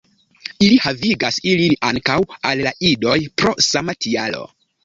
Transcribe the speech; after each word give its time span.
Ili 0.67 0.79
havigas 0.85 1.37
ilin 1.51 1.75
ankaŭ 1.89 2.17
al 2.53 2.65
la 2.69 2.75
idoj 2.93 3.15
pro 3.43 3.55
sama 3.71 3.97
tialo. 4.09 4.43